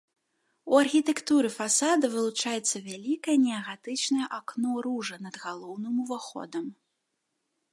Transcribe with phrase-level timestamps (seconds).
[0.75, 6.65] У архітэктуры фасада вылучаецца вялікае неагатычнае акно-ружа над галоўным уваходам.